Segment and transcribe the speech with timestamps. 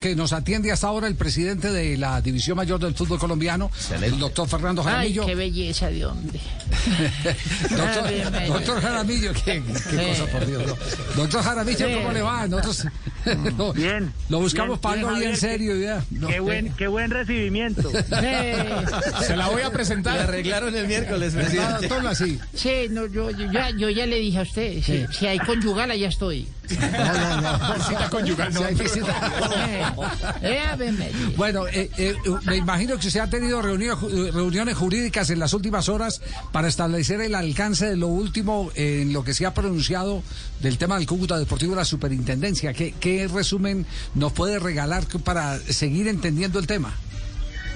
[0.00, 3.68] que nos atiende hasta ahora el presidente de la División Mayor del Fútbol Colombiano,
[4.00, 5.22] el doctor Fernando Jaramillo.
[5.22, 6.38] Ay, qué belleza de hombre.
[7.68, 10.62] doctor, Ah, doctor Jaramillo, qué, qué cosa por Dios.
[10.64, 10.76] no.
[11.16, 12.46] Doctor Jaramillo, ¿cómo le va?
[12.46, 12.84] Nosotros
[13.58, 14.12] lo, Bien.
[14.28, 15.74] lo buscamos para algo bien, serio.
[15.80, 16.04] Ya.
[16.12, 17.90] No, Qué buen, qué buen recibimiento.
[17.90, 20.14] Se la voy a presentar.
[20.14, 21.88] Le arreglaron el miércoles, presidente.
[21.88, 22.38] toma así.
[22.54, 25.90] sí, no, yo, yo ya, yo ya le dije a usted, si, si hay conyugal,
[25.90, 26.46] allá estoy.
[26.68, 28.60] Visita conyugal, no.
[28.60, 29.32] Sí, hay visita.
[30.42, 31.12] Eh, eh.
[31.36, 33.98] Bueno, eh, eh, me imagino que usted ha tenido reuniones,
[34.32, 36.20] reuniones jurídicas en las últimas horas
[36.52, 40.22] para establecer el alcance de lo último en lo que se ha pronunciado
[40.60, 42.72] del tema del Cúcuta Deportivo de la Superintendencia.
[42.72, 46.94] ¿Qué, qué resumen nos puede regalar para seguir entendiendo el tema?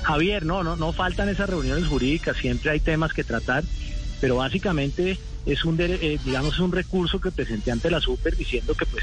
[0.03, 3.63] Javier, no, no, no faltan esas reuniones jurídicas, siempre hay temas que tratar,
[4.23, 8.87] pero básicamente es un, eh, digamos, un recurso que presenté ante la Super diciendo que
[8.87, 9.03] pues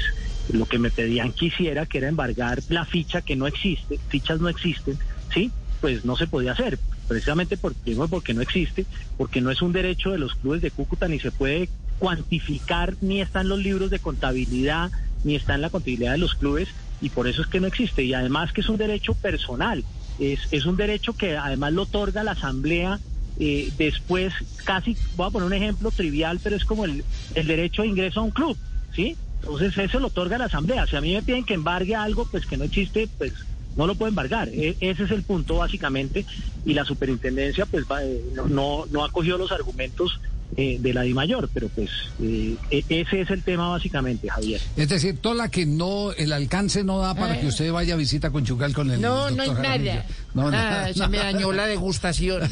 [0.50, 4.48] lo que me pedían quisiera, que era embargar la ficha que no existe, fichas no
[4.48, 4.98] existen,
[5.34, 5.52] ¿sí?
[5.82, 8.86] Pues no se podía hacer, precisamente porque no existe,
[9.18, 13.20] porque no es un derecho de los clubes de Cúcuta, ni se puede cuantificar, ni
[13.20, 14.90] está en los libros de contabilidad,
[15.22, 16.70] ni está en la contabilidad de los clubes,
[17.02, 18.04] y por eso es que no existe.
[18.04, 19.84] Y además que es un derecho personal,
[20.18, 23.00] es, es un derecho que además lo otorga la Asamblea
[23.40, 27.82] eh, después, casi, voy a poner un ejemplo trivial, pero es como el, el derecho
[27.82, 28.56] de ingreso a un club,
[28.94, 29.16] ¿sí?
[29.42, 30.86] Entonces eso lo otorga la Asamblea.
[30.86, 33.32] Si a mí me piden que embargue algo, pues que no existe, pues
[33.74, 34.50] no lo puedo embargar.
[34.50, 36.26] E- ese es el punto básicamente.
[36.64, 40.20] Y la superintendencia pues va, eh, no, no, cogido los argumentos
[40.56, 44.60] eh, de la DIMAYOR, pero pues eh, e- ese es el tema básicamente, Javier.
[44.76, 47.40] Es decir, toda la que no, el alcance no da para Eh.
[47.40, 49.92] que usted vaya a visita conyugal con el No, no hay Jaramillo.
[49.92, 50.06] nada.
[50.34, 52.42] No, ah, se me dañó la degustación.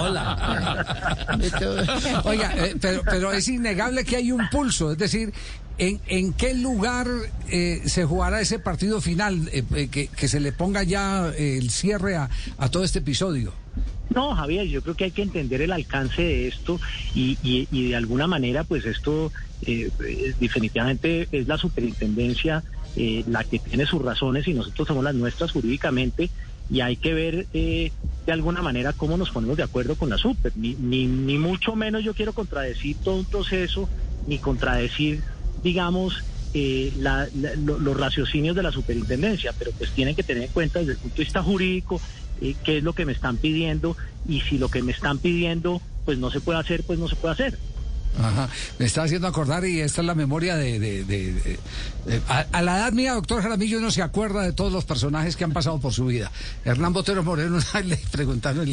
[0.00, 0.78] Hola.
[2.24, 5.32] Oiga, eh, pero, pero es innegable que hay un pulso, es decir,
[5.78, 7.06] ¿en, en qué lugar
[7.50, 9.48] eh, se jugará ese partido final?
[9.52, 13.00] Eh, eh, que, que se le ponga ya eh, el cierre a, a todo este
[13.00, 13.52] episodio.
[14.14, 16.80] No, Javier, yo creo que hay que entender el alcance de esto
[17.12, 19.90] y, y- y de alguna manera, pues esto eh,
[20.38, 22.64] definitivamente es la superintendencia
[22.96, 26.30] eh, la que tiene sus razones y nosotros somos las nuestras jurídicamente
[26.68, 27.92] y hay que ver eh,
[28.26, 30.52] de alguna manera cómo nos ponemos de acuerdo con la super.
[30.56, 33.90] Ni, ni, ni mucho menos yo quiero contradecir todo un proceso
[34.26, 35.22] ni contradecir,
[35.62, 40.44] digamos, eh, la- la- lo- los raciocinios de la superintendencia, pero pues tienen que tener
[40.44, 42.00] en cuenta desde el punto de vista jurídico
[42.40, 43.96] eh, qué es lo que me están pidiendo
[44.28, 47.16] y si lo que me están pidiendo pues no se puede hacer, pues no se
[47.16, 47.58] puede hacer.
[48.18, 48.48] Ajá.
[48.78, 51.58] Me está haciendo acordar y esta es la memoria de...
[52.52, 55.52] a, la edad mía, doctor Jaramillo, uno se acuerda de todos los personajes que han
[55.52, 56.30] pasado por su vida.
[56.64, 58.68] Hernán Botero Moreno le preguntaron,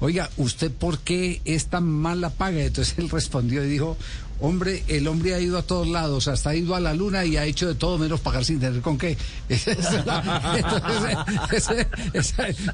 [0.00, 2.60] oiga, ¿usted por qué es tan mala paga?
[2.62, 3.96] Entonces él respondió y dijo,
[4.42, 7.36] hombre, el hombre ha ido a todos lados, hasta ha ido a la luna y
[7.36, 9.16] ha hecho de todo menos pagar sin tener con qué.
[9.48, 10.04] Entonces,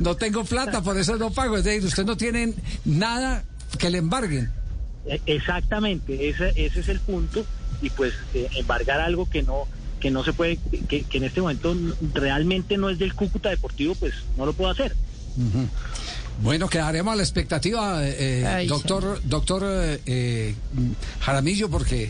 [0.00, 1.58] no tengo plata, por eso no pago.
[1.58, 3.44] Es decir, usted no tiene nada
[3.78, 4.50] que le embarguen.
[5.06, 7.44] Eh, Exactamente, ese, ese es el punto
[7.82, 9.68] y pues eh, embargar algo que no
[10.00, 10.58] que no se puede,
[10.88, 11.76] que, que en este momento
[12.14, 14.94] realmente no es del Cúcuta Deportivo, pues no lo puedo hacer.
[16.40, 20.54] Bueno, quedaremos a la expectativa, eh, Ay, doctor, doctor eh, eh,
[21.20, 22.08] Jaramillo, porque,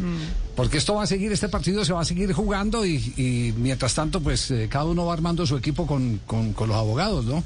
[0.54, 3.94] porque esto va a seguir, este partido se va a seguir jugando y, y mientras
[3.94, 7.42] tanto, pues eh, cada uno va armando su equipo con, con, con los abogados, ¿no?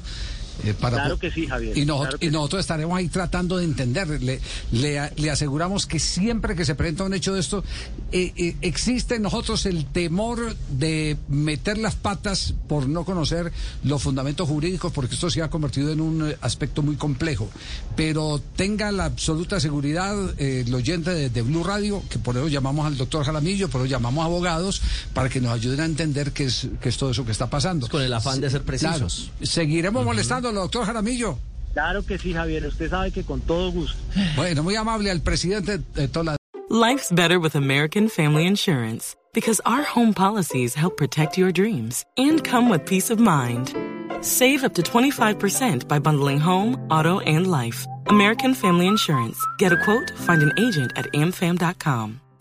[0.63, 2.29] Eh, para Claro que sí, Javier, Y, claro sí.
[2.29, 4.07] nosotros estaremos ahí tratando de entender.
[4.21, 4.39] Le,
[4.71, 7.63] le, le aseguramos que siempre que se presenta un hecho de esto,
[8.11, 13.51] eh, eh, existe en nosotros el temor de meter las patas por no conocer
[13.83, 17.49] los fundamentos jurídicos, porque esto se ha convertido en un aspecto muy complejo.
[17.95, 22.47] Pero tenga la absoluta seguridad, eh, el oyente de, de Blue Radio, que por eso
[22.47, 24.81] llamamos al doctor Jaramillo, por eso llamamos abogados,
[25.13, 27.87] para que nos ayuden a entender qué es, qué es todo eso que está pasando.
[27.87, 29.07] Con el afán de ser Claro.
[29.07, 29.31] precisos.
[29.41, 30.05] Seguiremos
[30.43, 31.37] molestándolo, doctor Jaramillo.
[31.73, 33.97] Claro que sí, Javier, usted sabe que con todo gusto.
[34.35, 36.37] Bueno, muy amable al presidente de toda la
[36.69, 42.43] Life's better with American Family Insurance because our home policies help protect your dreams and
[42.43, 43.75] come with peace of mind.
[44.21, 47.85] Save up to 25% by bundling home, auto, and life.
[48.07, 49.37] American Family Insurance.
[49.59, 52.22] Get a quote, find an agent at amfam.com.